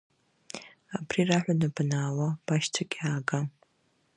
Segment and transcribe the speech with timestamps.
[0.97, 3.39] Абри раҳәаны банаауа, башьцәагьы аага.